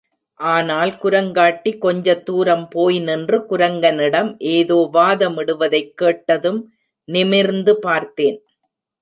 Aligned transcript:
ஆனால் 0.39 0.91
குரங்காட்டி 1.03 1.77
கொஞ்ச 1.77 2.15
தூரம் 2.19 2.67
போய் 2.69 2.97
நின்று 2.99 3.37
குரங்கனிடம் 3.49 4.31
ஏதோ 4.51 4.89
வாதமிடுவதைக் 4.93 5.93
கேட்டதும் 5.95 6.59
நிமிர்ந்து 7.07 7.79
பார்த்தேன். 7.79 8.39